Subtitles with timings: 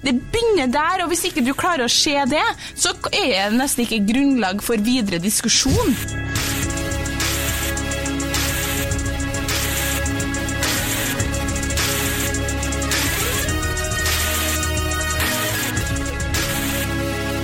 [0.00, 3.84] Det begynner der, og hvis ikke du klarer å se det, så er det nesten
[3.84, 5.92] ikke grunnlag for videre diskusjon.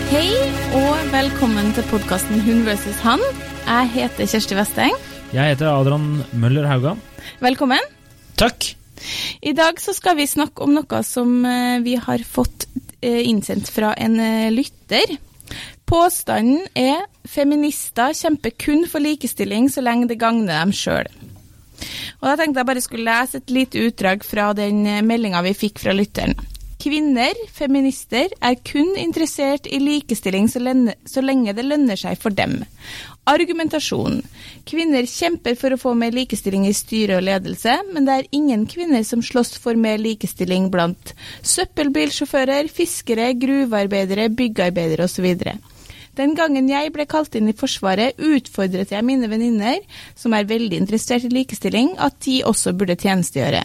[0.06, 0.30] Hei
[0.78, 3.20] og velkommen til podkasten Hun versus han.
[3.66, 4.96] Jeg heter Kjersti Westeng.
[5.34, 7.04] Jeg heter Adrian Møller Haugan.
[7.44, 7.84] Velkommen.
[8.40, 8.70] Takk.
[9.46, 12.64] I dag så skal vi snakke om noe som eh, vi har fått
[12.98, 15.12] eh, innsendt fra en eh, lytter.
[15.86, 21.06] Påstanden er feminister kjemper kun for likestilling så lenge det gagner dem sjøl.
[22.18, 25.78] Og da tenkte jeg bare skulle lese et lite utdrag fra den meldinga vi fikk
[25.84, 26.34] fra lytteren.
[26.86, 32.30] Kvinner, feminister, er kun interessert i likestilling så, lenge, så lenge det lønner seg for
[32.30, 32.60] dem.
[33.26, 34.20] Argumentasjon.
[34.70, 38.68] Kvinner kjemper for å få mer likestilling i styre og ledelse, men det er ingen
[38.70, 41.10] kvinner som slåss for mer likestilling blant
[41.42, 45.26] søppelbilsjåfører, fiskere, gruvearbeidere, byggearbeidere osv.
[46.16, 49.82] Den gangen jeg ble kalt inn i Forsvaret, utfordret jeg mine venninner,
[50.16, 53.62] som er veldig interessert i likestilling, at de også burde tjenestegjøre.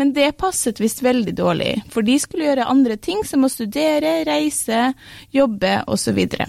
[0.00, 4.22] Men det passet visst veldig dårlig, for de skulle gjøre andre ting som å studere,
[4.28, 4.90] reise,
[5.36, 6.08] jobbe osv.
[6.10, 6.46] Så, videre.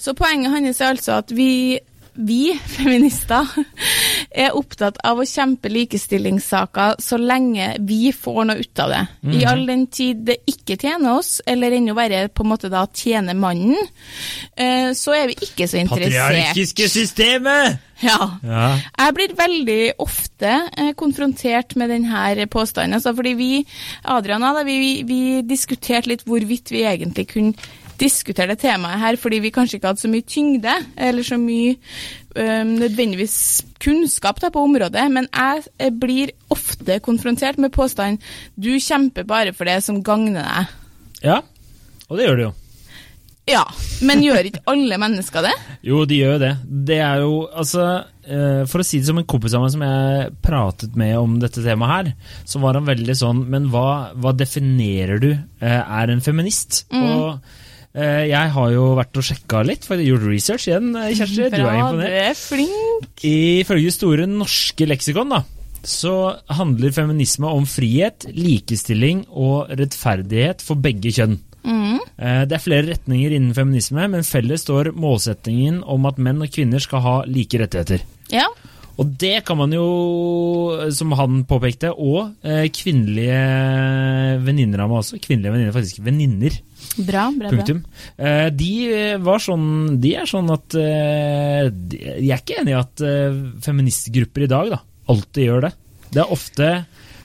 [0.00, 1.76] så poenget hans er altså at vi
[2.14, 3.48] vi feminister
[4.30, 9.02] er opptatt av å kjempe likestillingssaker så lenge vi får noe ut av det.
[9.24, 9.34] Mm.
[9.36, 12.86] I all den tid det ikke tjener oss, eller enda verre på en måte da
[12.86, 13.78] tjener mannen,
[14.56, 16.26] eh, så er vi ikke så interessert.
[16.30, 17.86] Patriarkiske systemet!
[18.00, 18.16] Ja.
[18.42, 18.68] ja.
[18.96, 22.96] Jeg blir veldig ofte eh, konfrontert med denne påstanden.
[22.96, 23.50] Altså, fordi vi,
[24.08, 29.18] Adrian og jeg, vi, vi diskuterte litt hvorvidt vi egentlig kunne diskutere det temaet her
[29.20, 31.76] fordi vi kanskje ikke hadde så mye tyngde, eller så mye
[32.36, 33.36] um, nødvendigvis
[33.82, 35.06] kunnskap da, på området.
[35.12, 38.20] Men jeg blir ofte konfrontert med påstanden
[38.56, 40.74] 'du kjemper bare for det som gagner deg'.
[41.22, 41.40] Ja,
[42.08, 42.56] og det gjør du jo.
[43.50, 43.64] Ja,
[44.06, 45.52] men gjør ikke alle mennesker det?
[45.88, 46.50] jo, de gjør det.
[46.86, 48.04] Det er jo Altså,
[48.70, 51.64] for å si det som en kompis av meg som jeg pratet med om dette
[51.64, 52.12] temaet her,
[52.46, 56.84] så var han veldig sånn Men hva, hva definerer du er en feminist?
[56.94, 57.08] Mm.
[57.10, 60.92] Og Eh, jeg har jo vært og sjekka litt, for jeg gjort research igjen.
[60.94, 62.12] Eh, Kjersti, Bra, du er imponert.
[62.12, 63.24] Du er flink.
[63.26, 65.42] Ifølge Store norske leksikon da,
[65.82, 66.14] så
[66.54, 71.40] handler feminisme om frihet, likestilling og rettferdighet for begge kjønn.
[71.66, 71.98] Mm.
[72.14, 76.54] Eh, det er flere retninger innen feminisme, men felles står målsettingen om at menn og
[76.54, 78.06] kvinner skal ha like rettigheter.
[78.30, 78.46] Ja.
[79.00, 79.84] Og det kan man jo,
[80.94, 82.36] som han påpekte, og
[82.76, 83.38] kvinnelige
[84.44, 85.18] venninner av meg også.
[85.24, 86.58] Kvinnelige venninner, faktisk venninner
[86.96, 87.82] Bra, bra, Punktum.
[87.84, 88.26] bra.
[88.26, 92.78] Eh, de eh, var sånn De er sånn at eh, Jeg er ikke enig i
[92.80, 93.02] at
[93.64, 94.80] feministgrupper i dag da,
[95.12, 95.74] alltid gjør det.
[96.10, 96.70] Det er ofte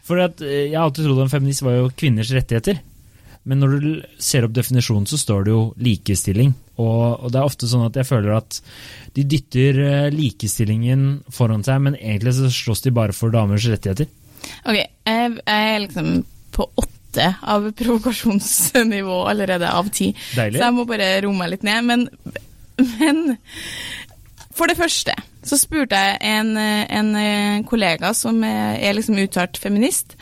[0.05, 2.83] For jeg har alltid trodd at en feminist var jo kvinners rettigheter.
[3.45, 3.89] Men når du
[4.21, 6.53] ser opp definisjonen, så står det jo likestilling.
[6.81, 8.57] Og, og, det er ofte sånn at jeg føler at
[9.13, 14.09] de dytter likestillingen foran seg, men egentlig så slåss de bare for damers rettigheter.
[14.65, 16.09] Ok, jeg er liksom
[16.57, 20.13] på åtte åtte av provokasjonsnivå allerede av ti.
[20.35, 20.59] Deilig.
[20.59, 21.85] Så jeg må bare roe meg litt ned.
[21.87, 22.07] Men,
[22.99, 23.39] men,
[24.55, 25.15] for det første
[25.45, 30.15] så spurte jeg en, en kollega som er liksom uttalt feminist,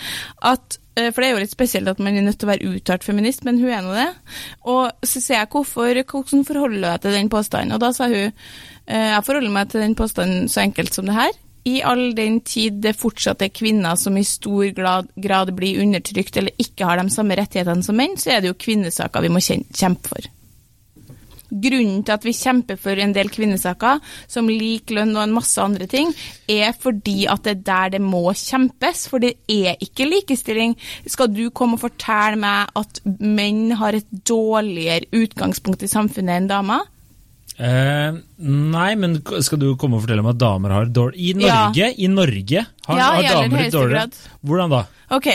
[0.43, 2.73] at eh, for det er jo litt spesielt at man er nødt til å være
[2.73, 4.09] uttalt feminist, men hun er nå det.
[4.67, 7.77] Og så sier jeg hvorfor, hvordan forholder du deg til den påstanden?
[7.77, 11.15] Og da sa hun eh, jeg forholder meg til den påstanden så enkelt som det
[11.15, 11.31] her
[11.63, 16.55] i all den tid det fortsatt er kvinner som i stor grad, blir undertrykt eller
[16.59, 20.11] ikke har de samme rettighetene som menn, så er det jo kvinnesaker vi må kjempe
[20.11, 20.31] for.
[21.53, 25.61] Grunnen til at vi kjemper for en del kvinnesaker, som lik lønn og en masse
[25.61, 26.09] andre ting,
[26.49, 29.05] er fordi at det er der det må kjempes.
[29.11, 30.73] For det er ikke likestilling.
[31.05, 36.49] Skal du komme og fortelle meg at menn har et dårligere utgangspunkt i samfunnet enn
[36.49, 36.89] damer?
[37.53, 38.15] Eh,
[38.73, 41.89] nei, men skal du komme og fortelle meg at damer har dårlig I Norge, ja.
[41.93, 44.79] i Norge har, ja, har damer dårligere dårlig Hvordan da?
[45.13, 45.27] Ok,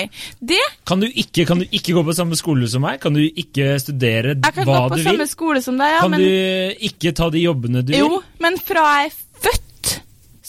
[0.42, 0.58] det
[0.88, 2.98] kan du, ikke, kan du ikke gå på samme skole som meg?
[2.98, 4.50] Kan du ikke studere hva du vil?
[4.50, 6.26] Jeg kan gå på samme skole som deg, ja, Kan men...
[6.26, 8.18] du ikke ta de jobbene du jo, vil?
[8.18, 9.16] Jo, men fra jeg er
[9.46, 9.94] født,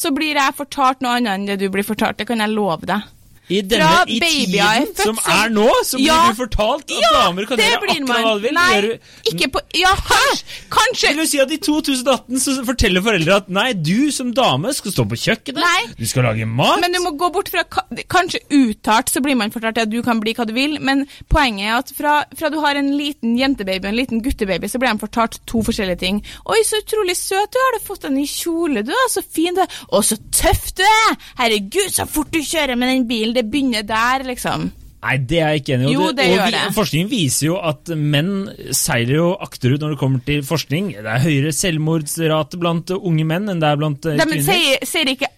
[0.01, 2.17] så blir jeg fortalt noe annet enn det du blir fortalt.
[2.17, 3.05] Det kan jeg love deg.
[3.49, 7.47] I denne i tiden som er nå, så blir ja, du fortalt at ja, damer
[7.49, 8.53] kan gjøre akkurat hva de vil.
[8.57, 8.97] Nei, gjøre,
[9.31, 13.49] ikke på Ja, kanskje, kanskje Vil du si at i 2018 så forteller foreldre at
[13.53, 17.01] nei, du som dame skal stå på kjøkkenet, nei, du skal lage mat Men du
[17.05, 17.65] må gå bort fra
[18.09, 21.65] Kanskje uttalt så blir man fortalt at du kan bli hva du vil, men poenget
[21.65, 24.93] er at fra, fra du har en liten jentebaby og en liten guttebaby, så blir
[24.93, 26.21] de fortalt to forskjellige ting.
[26.45, 29.57] Oi, så utrolig søt du har du fått deg ny kjole, du er så fin
[29.57, 29.79] du er.
[29.89, 31.17] Å, så tøff du er!
[31.39, 34.69] Herregud, så fort du kjører med den bilen det begynner der, liksom.
[34.99, 35.93] Nei, det er jeg ikke enig i.
[35.95, 36.61] Jo, det og det.
[36.75, 38.33] Forskningen viser jo at menn
[38.75, 40.89] seiler jo akterut når det kommer til forskning.
[40.97, 44.19] Det er høyere selvmordsrate blant unge menn enn det er blant kvinner.
[44.19, 45.28] Nei, men sier, sier ikke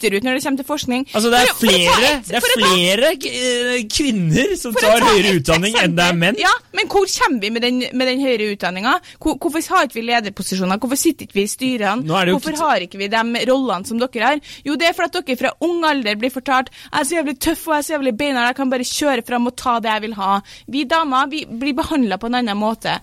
[0.00, 1.06] akterut når det kommer til forskning.
[1.12, 5.04] Altså, det er For for flere, et- det er flere eh, kvinner som tar ta
[5.06, 6.36] høyere utdanning utdanning enn det er menn.
[6.40, 8.94] Ja, men hvor kommer vi med den, med den høyere utdanninga?
[9.20, 10.78] Hvor, hvorfor har ikke vi lederposisjoner?
[10.80, 12.06] Hvorfor sitter ikke vi i styrene?
[12.06, 14.40] Hvorfor ikke- har ikke vi de rollene som dere har?
[14.64, 17.38] Jo, det er for at dere fra ung alder blir fortalt jeg er så jævlig
[17.40, 19.90] tøff og jeg er så jævlig beinhard, jeg kan bare kjøre fram og ta det
[19.90, 20.40] jeg vil ha.
[20.68, 22.98] Vi damer vi blir behandla på en annen måte.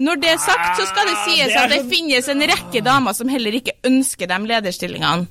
[0.00, 2.82] Når det er sagt, så skal det Ah, sies det at det finnes en rekke
[2.84, 5.26] damer som heller ikke ønsker de lederstillingene.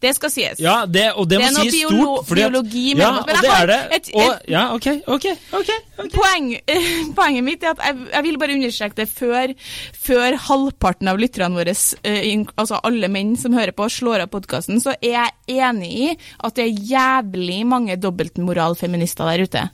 [0.00, 0.60] Det skal sies.
[0.62, 2.26] Ja, det, og det, Det må sies stort.
[2.28, 3.78] fordi at- biologi ja, men og det er det.
[3.96, 5.24] et- og, ja, ok, ok,
[5.58, 5.58] ok.
[5.58, 6.08] okay.
[6.14, 6.46] Poeng,
[7.18, 9.54] poenget mitt er at jeg, jeg vil bare understreke det før,
[9.98, 11.74] før halvparten av lytterne våre,
[12.04, 15.16] eh, altså alle menn som hører på, slår av podkasten, så er
[15.48, 16.08] jeg enig i
[16.44, 19.66] at det er jævlig mange dobbeltmoralfeminister der ute.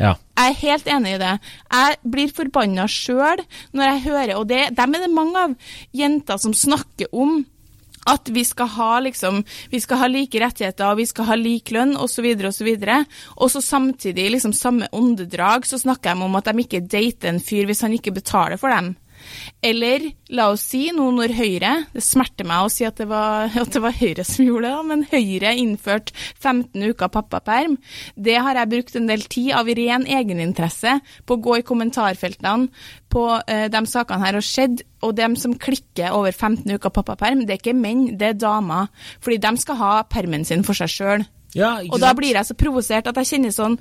[0.00, 0.16] Ja.
[0.34, 1.32] Jeg er helt enig i det.
[1.70, 3.38] Jeg blir forbanna sjøl
[3.72, 5.54] når jeg hører, og det, dem er det mange av
[5.94, 7.44] jenter som snakker om
[8.10, 11.72] at vi skal ha liksom, vi skal ha like rettigheter og vi skal ha lik
[11.74, 12.26] lønn osv.
[12.48, 12.70] osv.
[13.36, 17.42] Og så samtidig, liksom samme åndedrag, så snakker de om at de ikke dater en
[17.42, 18.94] fyr hvis han ikke betaler for dem.
[19.64, 23.52] Eller la oss si, noen når Høyre Det smerter meg å si at det var,
[23.62, 27.78] at det var Høyre som gjorde det, men Høyre innførte 15 uker pappaperm.
[28.16, 32.68] Det har jeg brukt en del tid av ren egeninteresse på å gå i kommentarfeltene
[33.14, 34.82] på eh, de sakene her og sett.
[35.04, 38.88] Og dem som klikker over 15 uker pappaperm, det er ikke menn, det er damer.
[39.20, 41.26] Fordi de skal ha permen sin for seg sjøl.
[41.54, 43.76] Ja, Og da blir jeg så provosert at jeg kjenner sånn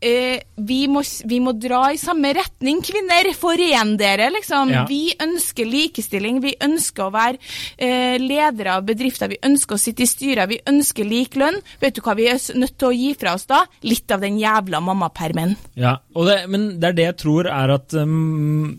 [0.00, 3.30] eh, vi, må, vi må dra i samme retning, kvinner.
[3.38, 4.72] Foren dere, liksom.
[4.74, 4.84] Ja.
[4.88, 6.40] Vi ønsker likestilling.
[6.44, 7.38] Vi ønsker å være
[7.76, 9.30] eh, ledere av bedrifter.
[9.32, 10.50] Vi ønsker å sitte i styrer.
[10.50, 11.60] Vi ønsker lik lønn.
[11.82, 13.62] Vet du hva vi er nødt til å gi fra oss da?
[13.86, 15.56] Litt av den jævla mammapermen.
[15.80, 18.70] Ja, det, men det er det jeg tror er at um,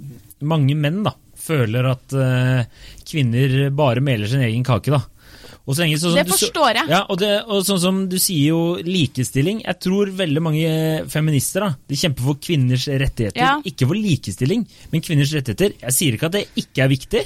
[0.46, 2.62] mange menn da, føler at uh,
[3.08, 4.94] kvinner bare meler sin egen kake.
[4.94, 5.02] da.
[5.68, 6.90] Lenge, sånn Det forstår jeg.
[6.90, 9.62] Ja, og, det, og sånn som du sier jo likestilling.
[9.64, 10.72] Jeg tror veldig mange
[11.12, 13.38] feminister da, de kjemper for kvinners rettigheter.
[13.40, 13.54] Ja.
[13.68, 15.78] Ikke for likestilling, men kvinners rettigheter.
[15.86, 17.24] Jeg sier ikke at det ikke er viktig.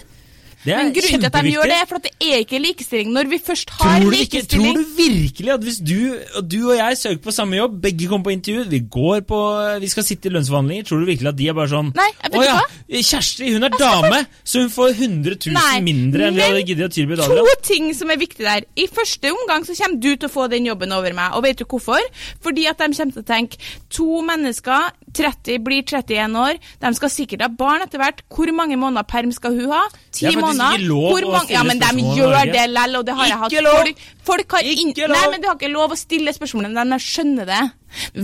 [0.66, 3.12] Men grunnen til at de gjør det, er for at det er ikke likestilling.
[3.16, 6.00] Når vi først har Tror du, ikke, tror du virkelig at hvis du,
[6.42, 9.42] du og jeg søker på samme jobb, begge kommer på intervju, vi går på,
[9.84, 12.40] vi skal sitte i lønnsforhandlinger, tror du virkelig at de er bare sånn Nei, vet
[12.40, 12.58] Å ja?
[13.06, 16.90] Kjersti hun er dame, så hun får 100 000 Nei, mindre enn vi hadde giddet
[16.90, 18.66] å tilby To ting som er viktig der.
[18.78, 21.36] I første omgang så kommer du til å få den jobben over meg.
[21.38, 22.02] Og vet du hvorfor?
[22.44, 23.60] Fordi at de kommer til å tenke
[23.94, 28.24] to mennesker, 30 blir 31 år, de skal sikkert ha barn etter hvert.
[28.32, 29.84] Hvor mange måneder perm skal hun ha?
[30.12, 30.80] Ti Det er måneder.
[30.80, 32.52] ikke lov Hvor å stille Ja, men de spørsmål gjør Norge.
[32.54, 33.52] det lell, og det har jeg hatt.
[33.52, 33.80] Ikke lov!
[33.80, 34.62] Folk, folk har.
[34.76, 35.16] Ikke lov!
[35.18, 37.62] Nei, men du har ikke lov å stille spørsmålene, men de skjønner det.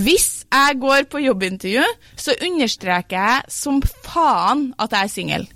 [0.07, 1.83] Hvis jeg går på jobbintervju,
[2.15, 5.47] så understreker jeg som faen at jeg er singel.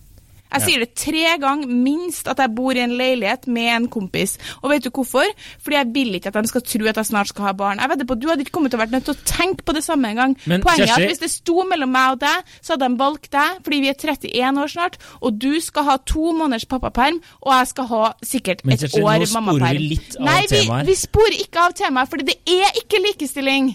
[0.53, 4.37] Jeg sier det tre ganger minst at jeg bor i en leilighet med en kompis.
[4.61, 5.27] Og vet du hvorfor?
[5.63, 7.81] Fordi jeg vil ikke at de skal tro at jeg snart skal ha barn.
[7.81, 9.75] Jeg vedder på Du hadde ikke kommet til å vært nødt til å tenke på
[9.75, 10.35] det samme en gang.
[10.45, 13.31] Men, Poenget er at hvis det sto mellom meg og deg, så hadde de valgt
[13.35, 17.51] deg fordi vi er 31 år snart, og du skal ha to måneders pappaperm, og
[17.53, 20.75] jeg skal ha sikkert Men et Kjersti, nå sporer vi litt av Nei, vi, temaet
[20.75, 23.73] Nei, vi sporer ikke av temaet, fordi det er ikke likestilling.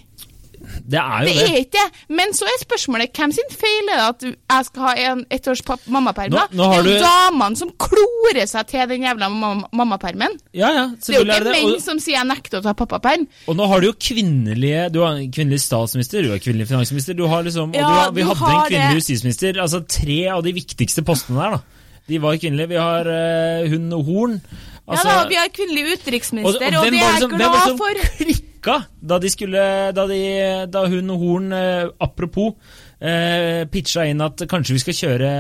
[0.90, 1.50] Det er jo Det det.
[1.50, 2.16] er ikke det.
[2.18, 4.24] Men så er spørsmålet hvem sin feil er det at
[4.56, 6.32] jeg skal ha en ettårs mammaperm?
[6.34, 9.64] Nå- nå har det er jo du- damene som klorer seg til den jævla mam
[9.72, 10.34] mammapermen.
[10.52, 13.26] Ja, ja, Det er jo ikke menn Og, som sier jeg nekter å ta pappaperm.
[13.46, 17.26] og nå har du jo kvinnelige Du har kvinnelig statsminister, du har kvinnelig finansminister, du
[17.26, 18.96] har liksom, og Ja, du har, vi du hadde en kvinnelig det.
[18.98, 19.52] justisminister.
[19.62, 21.60] Altså tre av de viktigste postene der, da.
[22.08, 22.68] De var kvinnelige.
[22.68, 24.40] Vi har uh, hun Horn.
[24.88, 28.49] Altså, ja da, vi har kvinnelig og, og, og, hvem det er jeg glad for.
[28.60, 32.54] Klikka da de skulle Da, de, da hun Horn, eh, apropos,
[33.00, 35.30] eh, pitcha inn at kanskje vi skal kjøre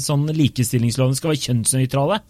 [0.00, 2.20] sånn likestillingsloven skal være kjønnsnøytrale?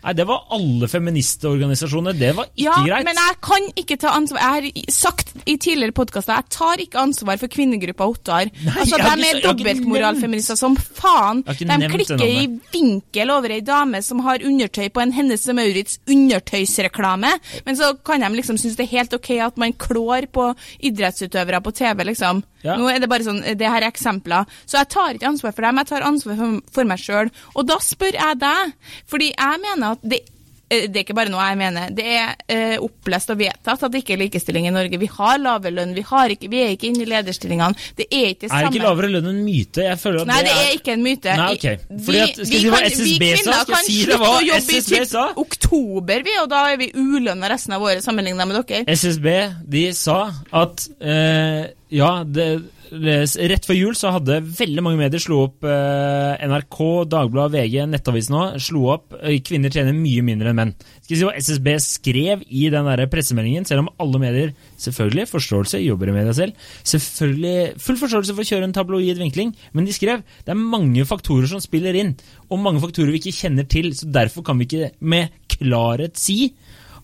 [0.00, 2.14] Nei, det var alle feministorganisasjoner.
[2.16, 3.04] Det var ikke Ja, greit.
[3.04, 4.38] men jeg kan ikke ta ansvar.
[4.40, 8.48] Jeg har sagt i tidligere podkaster jeg tar ikke ansvar for kvinnegruppa Ottar.
[8.78, 11.42] Altså, de er dobbeltmoralfeminister som faen.
[11.44, 15.98] De klikker i vinkel over ei dame som har undertøy på en Hennes og Maurits
[16.08, 17.34] undertøysreklame,
[17.66, 20.50] men så kan de liksom synes det er helt ok at man klår på
[20.90, 22.42] idrettsutøvere på TV, liksom.
[22.64, 22.76] Ja.
[22.80, 24.48] Nå er det bare sånn, det her er eksempler.
[24.68, 27.32] Så jeg tar ikke ansvar for dem, jeg tar ansvar for, for meg sjøl.
[27.54, 28.76] Og da spør jeg deg,
[29.10, 30.22] fordi jeg mener at det
[30.70, 34.04] det er ikke bare noe jeg mener, det er eh, opplest og vedtatt at det
[34.04, 35.00] ikke er likestilling i Norge.
[35.02, 37.74] Vi har lavere lønn, vi, har ikke, vi er ikke inne i lederstillingene.
[37.98, 39.82] Det er ikke det Er ikke lavere lønn en myte?
[40.30, 41.34] Nei, det er ikke en myte.
[41.40, 41.66] Nei, ok.
[42.06, 43.42] Fordi at- skal vi, vi kan- SSB vi sa?
[43.42, 47.50] kvinner kan si slutte å jobbe i typ oktober, vi, og da er vi ulønna
[47.50, 48.84] resten av året sammenligna med dere.
[48.86, 49.28] SSB
[49.74, 50.20] de sa
[50.52, 52.48] at eh, ja, det,
[52.90, 56.78] rett før jul så hadde veldig mange medier slo opp eh, NRK,
[57.10, 60.72] Dagbladet, VG, Nettavisen òg, slo opp eh, kvinner tjener mye mindre enn menn.
[61.00, 65.28] Skal vi si hva SSB skrev i den der pressemeldingen, selv om alle medier selvfølgelig
[65.30, 69.86] forståelse, jobber i media selv, selvfølgelig full forståelse for å kjøre en tabloid vinkling, men
[69.88, 72.16] de skrev det er mange faktorer som spiller inn,
[72.50, 76.52] og mange faktorer vi ikke kjenner til, så derfor kan vi ikke med klarhet si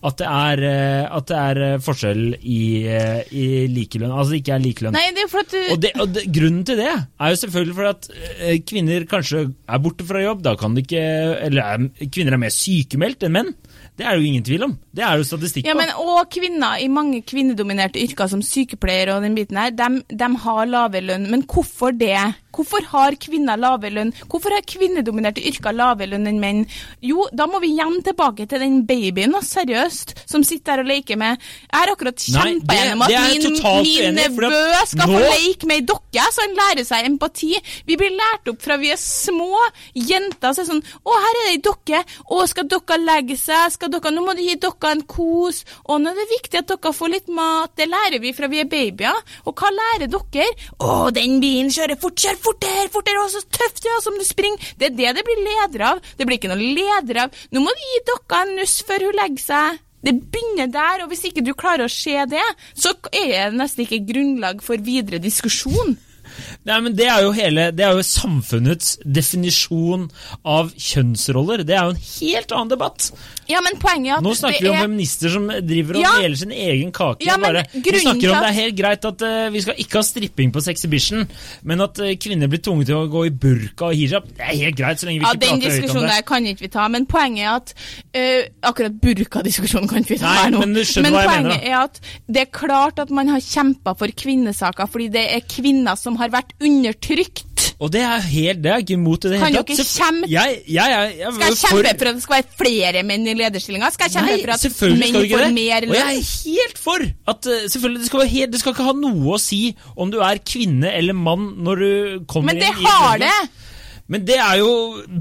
[0.05, 2.61] at det er, eh, at det er eh, forskjell i,
[2.91, 4.13] eh, i likelønn.
[4.13, 4.97] Altså det ikke er likelønn.
[4.97, 7.41] Nei, det er for at du Og, det, og det, grunnen til det er jo
[7.43, 8.11] selvfølgelig for at
[8.69, 10.45] kvinner kanskje er borte fra jobb.
[10.45, 11.05] Da kan de ikke
[11.47, 13.55] Eller er, kvinner er mer sykemeldt enn menn.
[13.97, 14.75] Det er det jo ingen tvil om.
[14.93, 15.71] Det er jo statistikk på.
[15.71, 20.03] Ja, men Og kvinner i mange kvinnedominerte yrker som sykepleier og den biten her, de,
[20.13, 21.31] de har lavere lønn.
[21.33, 22.19] Men hvorfor det?
[22.57, 24.13] Hvorfor har kvinner lavere lønn?
[24.33, 26.63] Hvorfor har kvinnedominerte yrker lavere lønn enn menn?
[27.05, 30.89] Jo, da må vi igjen tilbake til den babyen, og seriøst, som sitter der og
[30.91, 33.45] leker med Jeg har akkurat kjempa gjennom at min,
[33.85, 34.51] min nevø
[34.89, 37.53] skal få nå- leke med ei dokke, så han lærer seg empati.
[37.87, 39.53] Vi blir lært opp fra vi er små
[39.95, 40.55] jenter.
[40.57, 42.01] Så er sånn Å, her er det ei dokke.
[42.33, 43.73] Å, skal dokka legge seg?
[43.77, 45.63] Skal dokka, nå må du gi dokka en kos.
[45.87, 47.75] Og nå er det viktig at dokka får litt mat.
[47.79, 49.21] Det lærer vi fra vi er babyer.
[49.47, 50.49] Og hva lærer dere?
[50.81, 54.71] Å, den bilen kjører fort, kjør fortere, fortere, og så tøft, ja, som du springer.
[54.79, 56.05] Det er det det blir leder av.
[56.17, 57.43] Det blir ikke noe leder av.
[57.53, 59.83] Nå må du gi dokka en nuss før hun legger seg.
[60.07, 62.45] Det begynner der, og hvis ikke du klarer å se det,
[62.79, 65.97] så er det nesten ikke grunnlag for videre diskusjon.
[66.67, 70.09] Nei, men det er jo hele Det er jo samfunnets definisjon
[70.47, 71.63] av kjønnsroller.
[71.67, 73.09] Det er jo en helt annen debatt.
[73.49, 76.13] Ja, men poenget er at Nå snakker vi om er feminister som driver og Ja.
[76.23, 77.25] deler sin egen kake.
[77.27, 77.65] Ja, bare.
[77.73, 80.61] Vi snakker om Det er helt greit at uh, vi skal ikke ha stripping på
[80.65, 81.27] Sexhibition,
[81.63, 84.57] men at uh, kvinner blir tvunget til å gå i burka og hijab, det er
[84.65, 86.17] helt greit så lenge vi ja, ikke Den prater høyt om diskusjonen det.
[86.17, 87.75] der kan ikke vi ta, men poenget er at
[88.17, 90.65] uh, Akkurat burkadiskusjonen kan ikke vi ta Nei, her nå.
[90.67, 94.91] men jeg poenget mener, er at det er klart at man har kjempa for kvinnesaker
[94.91, 97.56] fordi det er kvinner som har vært undertrykt.
[97.77, 101.33] Og det er helt, det er ikke imot det Kan Selvf- kjempe- Jeg, jeg, jeg,
[101.35, 103.93] Skal jeg kjempe for at det skal være flere menn i lederstillinger?
[103.93, 105.51] Skal jeg kjempe Nei, for at menn får det.
[105.59, 107.05] mer Og jeg er helt for
[107.35, 109.61] at eh, selvfølgelig, det skal, helt, det skal ikke ha noe å si
[109.93, 111.93] om du er kvinne eller mann når du
[112.33, 113.37] kommer Men det inn har det!
[114.09, 114.73] Men det er jo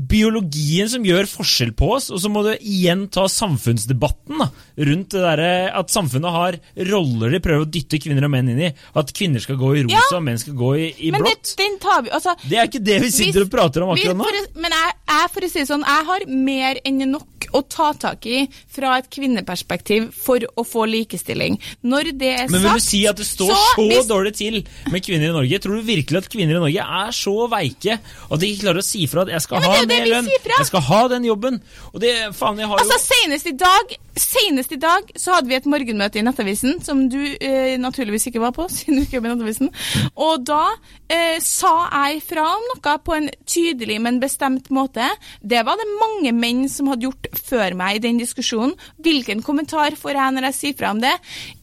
[0.07, 5.09] biologien som gjør forskjell på oss, og så må du igjen ta samfunnsdebatten da, rundt
[5.15, 6.57] det derre at samfunnet har
[6.91, 8.71] roller de prøver å dytte kvinner og menn inn i.
[8.95, 10.17] At kvinner skal gå i rosa, Ja.
[10.17, 13.11] og menn skal gå i, i Men det, vi altså, Det er ikke det vi
[13.11, 14.23] sitter og prater om akkurat nå.
[14.23, 17.93] for men jeg, jeg, for å si sånn, jeg har mer enn nok å ta
[17.93, 21.59] tak i fra et kvinneperspektiv for å få likestilling.
[21.85, 24.63] Når det er Men vil du si at det står så, så hvis- dårlig til
[24.91, 25.59] med kvinner i Norge?
[25.61, 28.83] Tror du virkelig at kvinner i Norge er så veike at de ikke klarer å
[28.83, 31.23] si fra at 'jeg skal Ja, ha er jo mer lønn', 'jeg skal ha den
[31.23, 31.61] jobben'?
[31.93, 35.51] Og det, faen, jeg har jo Altså, senest i dag Senest i dag så hadde
[35.51, 39.19] vi et morgenmøte i Nettavisen, som du eh, naturligvis ikke var på, siden du ikke
[39.19, 39.71] jobber i Nettavisen.
[40.25, 40.63] Og da
[41.11, 45.07] eh, sa jeg ifra om noe på en tydelig, men bestemt måte.
[45.41, 48.75] Det var det mange menn som hadde gjort før meg i den diskusjonen.
[49.03, 51.13] Hvilken kommentar får jeg når jeg sier fra om det?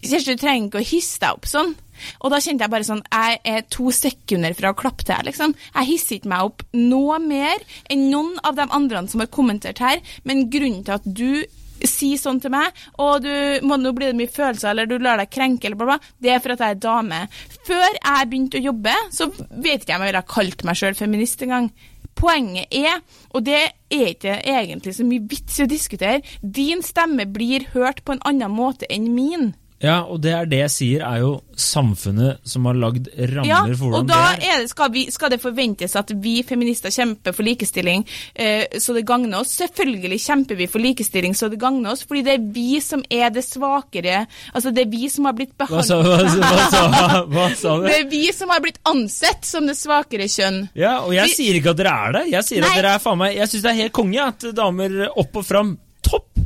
[0.02, 1.74] Kjersti, du trenger ikke å hisse deg opp sånn.
[2.22, 5.54] Og da kjente jeg bare sånn Jeg er to sekunder fra å klappe til, liksom.
[5.76, 9.82] Jeg hisser ikke meg opp noe mer enn noen av de andre som har kommentert
[9.82, 11.44] her, men grunnen til at du
[11.88, 13.32] sier sånn til meg, og du
[13.66, 16.34] må nå bli det mye følelser, eller du lar deg krenke, eller bla, bla, det
[16.34, 17.22] er for at jeg er dame.
[17.68, 20.78] Før jeg begynte å jobbe, så vet ikke jeg om jeg ville ha kalt meg
[20.78, 21.70] sjøl feminist engang.
[22.18, 23.00] Poenget er,
[23.32, 28.04] og det er ikke egentlig så mye vits i å diskutere, din stemme blir hørt
[28.04, 29.52] på en annen måte enn min.
[29.82, 33.58] Ja, og det er det jeg sier, er jo samfunnet som har lagd rammer Ja,
[33.74, 34.36] for hvordan det er.
[34.52, 38.94] er det, skal, vi, skal det forventes at vi feminister kjemper for likestilling eh, så
[38.94, 39.56] det gagner oss.
[39.58, 43.30] Selvfølgelig kjemper vi for likestilling så det gagner oss, fordi det er vi som er
[43.34, 44.22] det svakere
[44.54, 47.86] Altså, det er vi som har blitt Hva behandlet hva, hva, sa, hva sa du?
[47.88, 50.68] Det er vi som har blitt ansett som det svakere kjønn.
[50.78, 52.24] Ja, og jeg Vi- sier ikke at dere er det.
[52.32, 52.70] Jeg sier Nei.
[52.70, 55.44] at dere er faen meg Jeg syns det er helt konge at damer opp og
[55.46, 55.78] fram.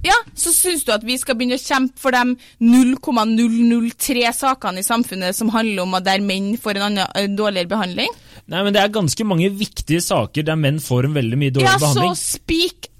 [0.06, 4.86] Ja, så syns du at vi skal begynne å kjempe for de 0,003 sakene i
[4.86, 8.12] samfunnet som handler om at der menn får en annen, en dårligere behandling?
[8.46, 11.72] Nei, men det er ganske mange viktige saker der menn får en veldig mye dårligere
[11.74, 12.20] Ja, så behandling.
[12.22, 12.95] speak up!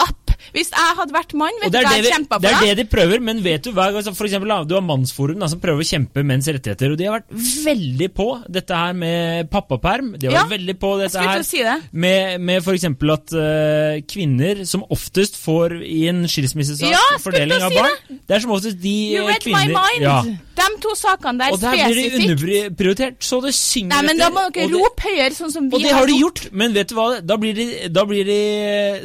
[0.55, 2.61] Hvis jeg hadde vært mann, vet du det hva det, jeg hadde kjempa det er
[2.67, 3.89] det de prøver, men vet du hva?
[3.93, 7.09] altså, For eksempel, du har Mannsforum da, som prøver å kjempe menns rettigheter, og de
[7.09, 7.33] har vært
[7.67, 10.15] veldig på dette her med pappaperm.
[10.19, 11.77] De har Ja, vært veldig på dette her si det.
[11.93, 17.57] med, med for eksempel at uh, kvinner som oftest får i en skilsmissesak Ja, fordeling
[17.59, 20.03] til av si barn, det er som oftest de You eh, read kvinner my mind!
[20.07, 20.19] Ja.
[20.57, 24.31] De to sakene der Og der blir det underprioritert, så det synger Nei, men da
[24.33, 26.73] må etter, dere det- rope høyere, sånn som vi og det har de gjort, men
[26.77, 27.07] vet du hva?
[27.21, 28.41] Da blir de, da blir de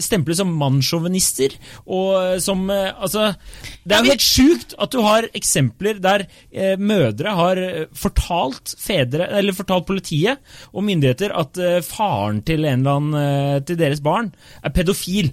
[0.03, 0.51] stemplet som
[1.31, 1.57] mannssjåvinister.
[1.87, 3.33] Og som eh, Altså,
[3.83, 8.75] det er jo helt sjukt at du har eksempler der eh, mødre har eh, fortalt
[8.77, 10.39] fedre, eller fortalt politiet
[10.73, 14.33] og myndigheter at eh, faren til en eller annen eh, til deres barn
[14.63, 15.31] er pedofil.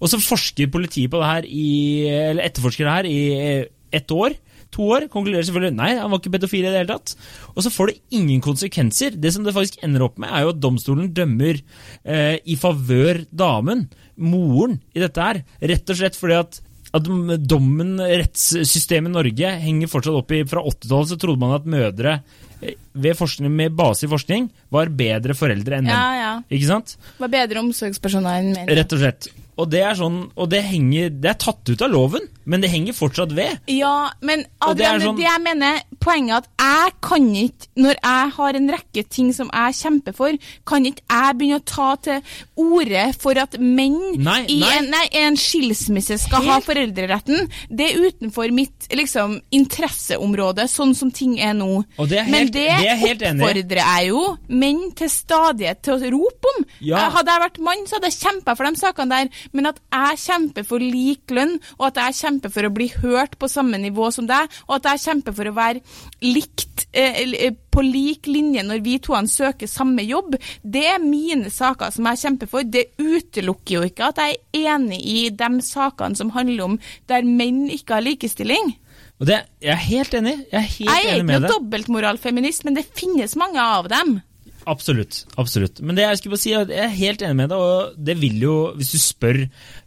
[0.00, 4.10] Og så forsker politiet på det her i Eller etterforsker det her i eh, ett
[4.10, 4.34] år.
[4.76, 5.08] To år.
[5.12, 7.16] Konkluderer selvfølgelig nei, han var ikke pedofil i det hele tatt.
[7.54, 9.16] Og så får det ingen konsekvenser.
[9.16, 13.24] Det som det faktisk ender opp med, er jo at domstolen dømmer eh, i favør
[13.32, 13.86] damen,
[14.20, 15.42] moren, i dette her.
[15.72, 16.62] Rett og slett fordi at
[16.96, 17.08] at
[17.50, 22.18] dommen, rettssystemet i Norge, henger fortsatt opp i Fra 80-tallet så trodde man at mødre
[22.62, 25.96] eh, ved forskning, med base i forskning var bedre foreldre enn menn.
[25.96, 26.30] Ja, ja.
[26.48, 26.94] Ikke sant?
[27.20, 28.70] Var bedre omsorgspersoner enn menn.
[28.78, 29.28] Rett og slett.
[29.56, 32.70] Og det er sånn, og det henger Det er tatt ut av loven, men det
[32.70, 33.62] henger fortsatt ved.
[33.72, 37.96] Ja, men Adrian, det sånn, det, jeg mener, poenget er at jeg kan ikke, når
[37.96, 40.36] jeg har en rekke ting som jeg kjemper for,
[40.68, 44.72] kan ikke jeg begynne å ta til orde for at menn Nei, i nei.
[44.76, 47.48] en, nei, en skilsmisse skal ha foreldreretten.
[47.70, 51.80] Det er utenfor mitt liksom, interesseområde, sånn som ting er nå.
[52.04, 54.22] Er men det, det er helt oppfordrer jeg jo
[54.52, 56.64] menn til stadighet til å rope om.
[56.84, 57.08] Ja.
[57.16, 60.22] Hadde jeg vært mann, så hadde jeg kjempa for de sakene der, men at jeg
[60.24, 64.10] kjemper for lik lønn, og at jeg kjemper for å bli hørt på samme nivå
[64.14, 65.82] som deg, og at jeg kjemper for å være
[66.24, 71.50] likt eh, eh, på lik linje når vi to søker samme jobb, det er mine
[71.52, 72.64] saker som jeg kjemper for.
[72.64, 77.26] Det utelukker jo ikke at jeg er enig i de sakene som handler om der
[77.26, 78.74] menn ikke har likestilling.
[79.20, 80.36] Og det, Jeg er helt enig.
[80.52, 83.62] Jeg er helt Jeg er enig ikke er noe noen dobbeltmoralfeminist, men det finnes mange
[83.62, 84.18] av dem.
[84.66, 85.20] Absolutt.
[85.38, 85.78] absolutt.
[85.80, 87.58] Men det jeg skulle bare si, jeg er helt enig med deg.
[87.62, 89.38] og det vil jo, Hvis du spør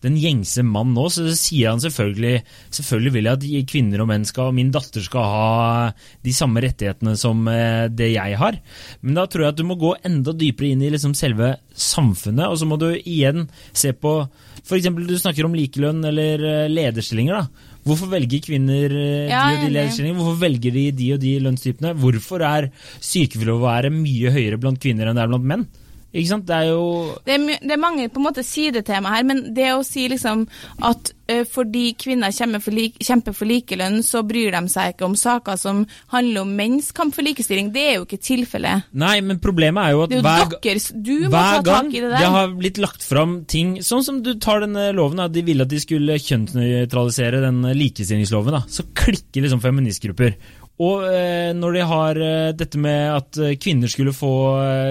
[0.06, 4.28] den gjengse mann nå, så sier han selvfølgelig selvfølgelig vil jeg at kvinner og menn
[4.28, 5.92] skal, og min datter skal ha
[6.24, 8.60] de samme rettighetene som eh, det jeg har.
[9.02, 12.48] Men da tror jeg at du må gå enda dypere inn i liksom selve samfunnet,
[12.48, 14.22] og så må du igjen se på
[14.60, 14.90] F.eks.
[14.92, 17.44] du snakker om likelønn eller eh, lederstillinger.
[17.44, 17.69] da.
[17.88, 19.74] Hvorfor velger kvinner eh, Ja, de og de enig.
[19.78, 20.20] lederstillingene?
[20.20, 21.94] Hvorfor velger de de og de lønnstypene?
[22.02, 22.68] Hvorfor er
[23.00, 25.64] sykefraværet mye høyere blant kvinner enn det er blant menn?
[26.10, 26.48] Ikke sant?
[26.50, 29.68] Det er jo Det er, det er mange på en måte sidetema her, men det
[29.76, 30.48] å si liksom
[30.86, 35.06] at uh, fordi kvinner kjemper for, like, kjemper for likelønn, så bryr de seg ikke
[35.06, 35.84] om saker som
[36.14, 38.90] handler om menns kamp for likestilling, det er jo ikke tilfellet.
[38.98, 42.32] Nei, men problemet er jo at er jo hver, dere, hver ta gang det det
[42.34, 45.72] har blitt lagt fram ting Sånn som du tar denne loven, at de ville at
[45.72, 50.36] de skulle kjønnsnøytralisere den likestillingsloven, da, så klikker liksom feministgrupper.
[50.80, 54.32] Og eh, når de har eh, dette med at eh, kvinner skulle få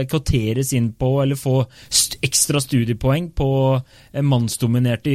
[0.09, 3.49] kvoteres inn på, eller få st ekstra studiepoeng på
[4.27, 5.13] mannsdominerte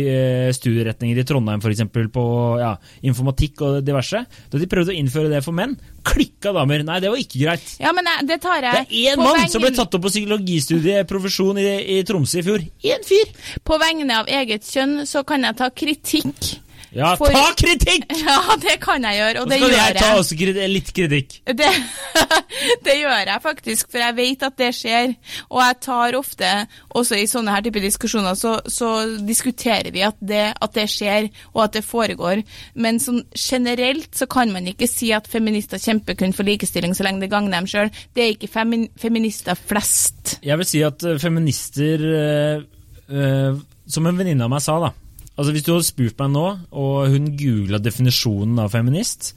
[0.56, 1.82] studieretninger i Trondheim f.eks.,
[2.14, 2.24] på
[2.62, 2.72] ja,
[3.04, 5.76] informatikk og diverse, da de prøvde å innføre det for menn,
[6.08, 6.86] klikka damer.
[6.88, 7.76] Nei, det var ikke greit.
[7.84, 11.10] Ja, men det tar jeg Det er én mann som ble tatt opp på psykologistudiet
[11.12, 12.64] profesjon i, i Tromsø i fjor.
[12.88, 13.36] Én fyr!
[13.68, 16.54] På vegne av eget kjønn så kan jeg ta kritikk.
[16.94, 18.06] Ja, For- ta kritikk!
[18.24, 20.02] Ja, det kan jeg gjøre, og det gjør jeg ta jeg.
[20.04, 21.34] ta også kriti- litt kritikk.
[21.58, 21.72] Det,
[22.86, 25.16] det gjør jeg faktisk, for jeg vet at det skjer.
[25.50, 26.52] Og jeg tar ofte,
[26.96, 28.92] også i sånne her type diskusjoner, så, så
[29.26, 32.44] diskuterer vi at det, at det skjer, og at det foregår.
[32.78, 37.08] Men sånn generelt så kan man ikke si at feminister kjemper kun for likestilling så
[37.08, 37.92] lenge det gagner dem sjøl.
[38.14, 40.38] Det er ikke femi feminister flest.
[40.46, 42.64] Jeg vil si at eh, feminister øh,
[43.10, 44.94] øh, Som en venninne av meg sa, da.
[45.34, 46.46] Altså Hvis du hadde spurt meg nå,
[46.78, 49.32] og hun googla definisjonen av feminist,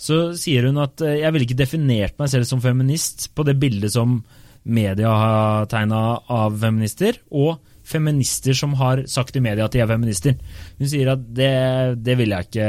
[0.00, 3.58] så sier hun at eh, jeg ville ikke definert meg selv som feminist på det
[3.60, 4.22] bildet som
[4.62, 9.90] media har tegna av feminister, og feminister som har sagt i media at de er
[9.90, 10.38] feminister.
[10.78, 11.52] Hun sier at det,
[12.06, 12.68] det vil jeg ikke.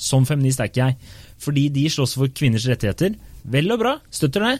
[0.00, 1.12] Som feminist er ikke jeg.
[1.44, 3.14] Fordi de slåss for kvinners rettigheter.
[3.54, 4.54] Vel og bra, støtter det.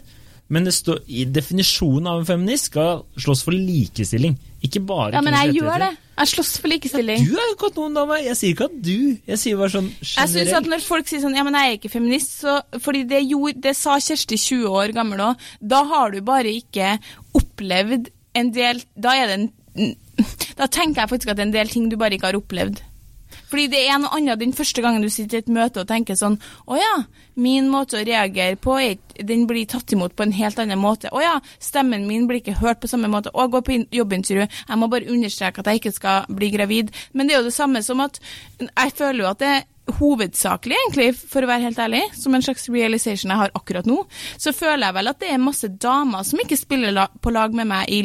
[0.52, 4.36] Men det står, i definisjonen av en feminist skal slåss for likestilling.
[4.64, 5.90] Ikke bare Ja, men jeg gjør det.
[6.14, 7.24] Jeg slåss for likestilling.
[7.26, 8.20] Du er jo ikke noen dame.
[8.22, 8.98] Jeg sier ikke at du.
[9.26, 10.20] Jeg sier bare sånn generelt.
[10.20, 10.68] Jeg synes at.
[10.74, 13.74] Når folk sier sånn ja, men jeg er ikke feminist, så, fordi det, gjorde, det
[13.78, 16.94] sa Kjersti 20 år gammel òg, da har du bare ikke
[17.40, 19.94] opplevd en del Da er det en
[20.60, 22.78] Da tenker jeg faktisk at det er en del ting du bare ikke har opplevd.
[23.54, 26.16] Fordi det er noe annet den første gangen du sitter i et møte og tenker
[26.18, 26.94] sånn Å ja,
[27.38, 28.74] min måte å reagere på,
[29.14, 31.12] den blir tatt imot på en helt annen måte.
[31.14, 33.30] Å ja, stemmen min blir ikke hørt på samme måte.
[33.30, 34.48] Å, gå på jobbintervju.
[34.48, 36.90] Jeg må bare understreke at jeg ikke skal bli gravid.
[37.14, 38.18] Men det er jo det samme som at
[38.58, 39.54] Jeg føler jo at det
[40.00, 44.00] hovedsakelig, egentlig, for å være helt ærlig, som en slags realization jeg har akkurat nå,
[44.40, 47.68] så føler jeg vel at det er masse damer som ikke spiller på lag med
[47.68, 48.00] meg i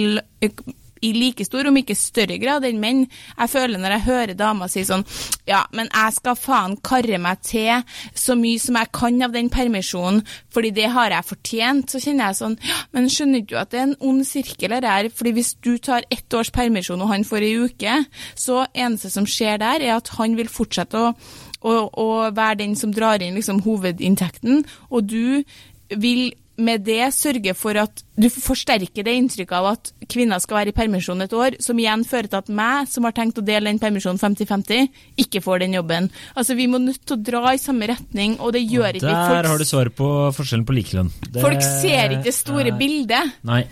[1.05, 3.05] i like stor, om ikke større grad enn menn.
[3.37, 5.05] Jeg føler når jeg hører damer si sånn
[5.49, 7.83] Ja, men jeg skal faen karre meg til
[8.17, 10.21] så mye som jeg kan av den permisjonen,
[10.53, 11.91] fordi det har jeg fortjent.
[11.91, 15.09] Så kjenner jeg sånn Ja, men skjønner du at det er en ond sirkel her?
[15.13, 17.99] Fordi hvis du tar ett års permisjon og han får ei uke,
[18.37, 21.13] så eneste som skjer der, er at han vil fortsette å
[21.59, 25.43] å, å være den som drar inn liksom, hovedinntekten, og du
[25.89, 30.73] vil med det sørger for at du forsterker det inntrykket av at kvinner skal være
[30.73, 33.71] i permisjon et år, som igjen fører til at meg, som har tenkt å dele
[33.71, 34.89] den permisjonen 50-50,
[35.23, 36.09] ikke får den jobben.
[36.35, 39.13] Altså, Vi må nødt til å dra i samme retning, og det gjør og ikke
[39.13, 41.13] folk Der har du svaret på forskjellen på likelønn.
[41.29, 43.39] Det, folk ser ikke det store bildet.
[43.47, 43.63] Nei.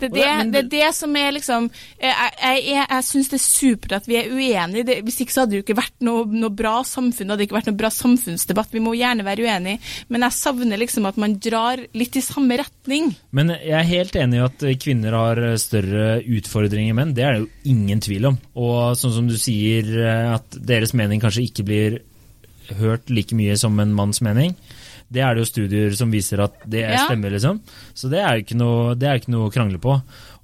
[0.00, 3.38] Det er det, det, er det, som er liksom Jeg, jeg, jeg, jeg syns det
[3.38, 4.86] er supert at vi er uenige.
[4.86, 7.46] Det, hvis ikke så hadde det jo ikke vært noe, noe, bra samfunn, det hadde
[7.48, 8.74] ikke vært noe bra samfunnsdebatt.
[8.74, 12.58] Vi må gjerne være uenige, men jeg savner liksom at man drar litt i samme
[12.60, 13.12] retning.
[13.36, 17.14] Men jeg er helt enig i at kvinner har større utfordringer enn menn.
[17.16, 18.40] Det er det jo ingen tvil om.
[18.58, 19.90] Og sånn som du sier,
[20.36, 22.00] at deres mening kanskje ikke blir
[22.80, 24.54] hørt like mye som en manns mening.
[25.08, 27.04] Det er det jo studier som viser at det ja.
[27.06, 27.60] stemmer, liksom.
[27.94, 29.94] Så det er ikke noe, ikke noe å krangle på.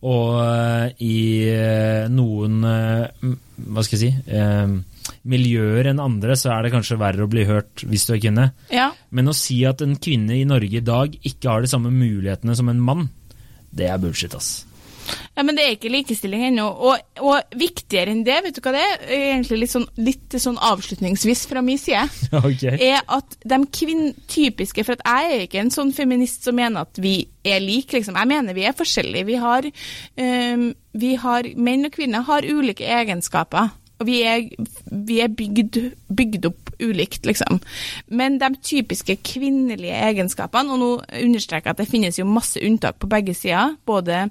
[0.03, 1.18] Og uh, i
[1.51, 3.29] uh, noen uh,
[3.72, 4.88] hva skal jeg si
[5.29, 8.48] miljøer enn andre, så er det kanskje verre å bli hørt hvis du er kvinne.
[8.75, 8.88] Ja.
[9.14, 12.57] Men å si at en kvinne i Norge i dag ikke har de samme mulighetene
[12.59, 13.09] som en mann,
[13.70, 14.64] det er bullshit, ass.
[15.35, 16.67] Ja, Men det er ikke likestilling ennå.
[16.69, 19.05] Og, og, viktigere enn det, vet du hva det er?
[19.17, 22.07] Egentlig litt sånn, litt sånn avslutningsvis fra min side.
[22.43, 22.75] Okay.
[22.88, 23.59] Er at de
[24.29, 27.15] typiske For at jeg er ikke en sånn feminist som mener at vi
[27.47, 28.17] er like, liksom.
[28.19, 29.29] Jeg mener vi er forskjellige.
[29.29, 29.69] Vi har,
[30.19, 30.65] um,
[31.05, 33.71] vi har Menn og kvinner har ulike egenskaper.
[34.03, 34.49] Og vi er,
[35.07, 35.79] vi er bygd,
[36.11, 37.61] bygd, opp ulikt, liksom.
[38.11, 40.91] Men de typiske kvinnelige egenskapene, og nå
[41.23, 44.25] understreker jeg at det finnes jo masse unntak på begge sider, både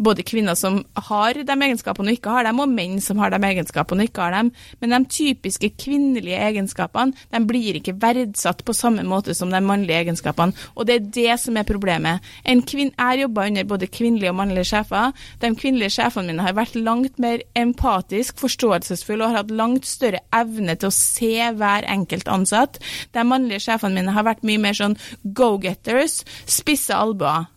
[0.00, 3.40] både kvinner som har de egenskapene og ikke har dem, og menn som har de
[3.50, 4.52] egenskapene og ikke har dem.
[4.80, 10.00] Men de typiske kvinnelige egenskapene de blir ikke verdsatt på samme måte som de mannlige
[10.04, 10.56] egenskapene.
[10.74, 12.24] Og det er det som er problemet.
[12.44, 15.14] En kvinn, jeg jobba under både kvinnelige og mannlige sjefer.
[15.42, 20.24] De kvinnelige sjefene mine har vært langt mer empatisk, forståelsesfulle og har hatt langt større
[20.36, 22.80] evne til å se hver enkelt ansatt.
[23.12, 24.98] De mannlige sjefene mine har vært mye mer sånn
[25.36, 27.50] go-getters, spisse albuer.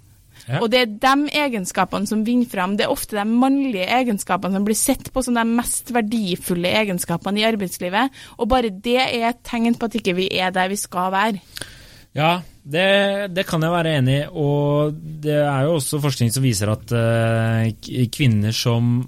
[0.47, 0.59] Ja.
[0.59, 2.75] Og det er de egenskapene som vinner fram.
[2.77, 7.41] Det er ofte de mannlige egenskapene som blir sett på som de mest verdifulle egenskapene
[7.41, 8.23] i arbeidslivet.
[8.37, 11.39] Og bare det er et tegn på at ikke vi er der vi skal være.
[12.13, 14.27] Ja, det, det kan jeg være enig i.
[14.29, 19.01] Og det er jo også forskning som viser at uh, kvinner som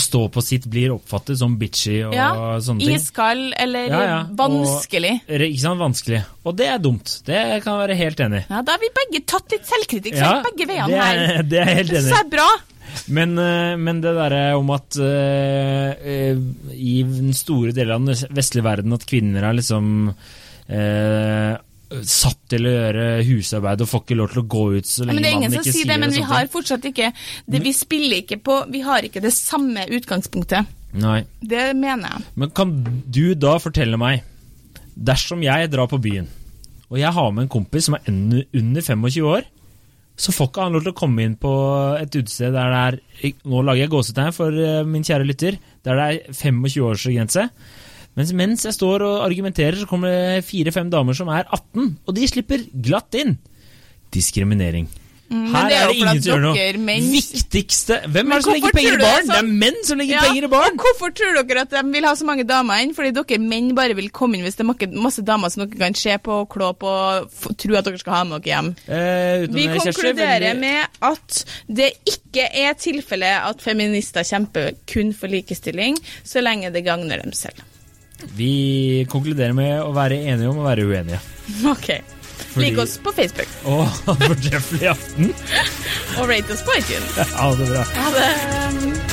[0.00, 2.30] stå på sitt blir oppfattet som bitchy og ja,
[2.62, 2.96] sånne ting.
[2.98, 4.18] Iskald eller ja, ja.
[4.38, 5.14] vanskelig.
[5.26, 6.22] Og, ikke sant, vanskelig.
[6.44, 7.14] Og det er dumt.
[7.26, 8.44] Det kan jeg være helt enig i.
[8.48, 11.46] Ja, Da har vi begge tatt litt selvkritikk ja, begge veiene det er, her.
[11.50, 12.10] Det er helt enig.
[12.10, 12.50] Så er bra.
[13.06, 15.90] Men, eh, men, det derre om at uh,
[16.74, 16.94] i
[17.36, 21.52] store delen av den vestlige verden at kvinner er liksom uh,
[22.06, 25.20] satt til å gjøre husarbeid og får ikke lov til å gå ut så lenge
[25.20, 25.20] ja, ikke sier det.
[25.20, 27.12] Men det er ingen som sier det, men vi har fortsatt ikke
[27.50, 30.76] det, Vi spiller ikke på Vi har ikke det samme utgangspunktet.
[31.00, 31.20] Nei.
[31.40, 32.28] Det mener jeg.
[32.42, 32.74] Men kan
[33.06, 34.24] du da fortelle meg,
[34.94, 36.28] dersom jeg drar på byen,
[36.90, 39.46] og jeg har med en kompis som er under 25 år,
[40.20, 41.52] så får ikke han lov til å komme inn på
[41.96, 42.98] et utested der det er
[43.48, 45.56] Nå lager jeg gåsetegn for eh, min kjære lytter.
[45.86, 47.46] Der det er 25-årsgrense.
[48.18, 52.16] Mens mens jeg står og argumenterer, så kommer det fire-fem damer som er 18, og
[52.16, 53.36] de slipper glatt inn.
[54.10, 54.88] Diskriminering.
[55.30, 56.62] Mm, Her er, det ingen som gjør noe.
[56.82, 57.04] Menn...
[57.12, 59.28] Viktigste Hvem er det som legger penger i barn?
[59.28, 60.74] Det, er menn som legger ja, penger i barn!
[60.74, 62.96] Og hvorfor tror dere at de vil ha så mange damer inn?
[62.96, 65.98] Fordi dere menn bare vil komme inn hvis det er masse damer som dere kan
[66.00, 68.74] se på, klå på, og tro at dere skal ha med dere hjem.
[68.90, 70.54] Eh, Vi konkluderer veldig...
[70.66, 71.42] med at
[71.78, 77.38] det ikke er tilfellet at feminister kjemper kun for likestilling, så lenge det gagner dem
[77.38, 77.62] selv.
[78.36, 81.20] Vi konkluderer med å være enige om å være uenige.
[81.70, 81.92] Ok.
[82.50, 82.66] Fordi...
[82.66, 83.52] Lik oss på Facebook.
[83.70, 83.86] Og
[84.26, 85.32] fortreffelig aften.
[86.18, 87.16] og rate oss på iTunes.
[87.36, 87.86] Ha det bra.
[87.96, 89.09] Ha det.